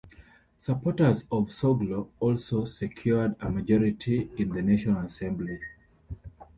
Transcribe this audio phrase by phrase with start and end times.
[0.57, 5.59] Supporters of Soglo also secured a majority in the National Assembly.